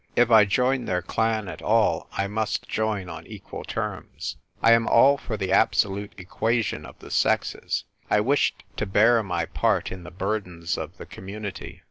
If 0.15 0.31
I 0.31 0.45
joined 0.45 0.87
their 0.87 1.03
clan 1.03 1.47
at 1.47 1.61
all 1.61 2.09
I 2.13 2.25
must 2.25 2.67
join 2.67 3.07
on 3.07 3.27
equal 3.27 3.63
terms. 3.63 4.35
I 4.59 4.71
am 4.71 4.87
all 4.87 5.15
for 5.15 5.37
the 5.37 5.51
absolute 5.51 6.13
equation 6.17 6.87
of 6.87 6.97
the 6.97 7.11
sexes. 7.11 7.83
I 8.09 8.19
wished 8.21 8.63
to 8.77 8.87
bear 8.87 9.21
my 9.21 9.45
part 9.45 9.91
in 9.91 10.03
the 10.03 10.09
burdens 10.09 10.75
of 10.75 10.97
the 10.97 11.05
Community. 11.05 11.79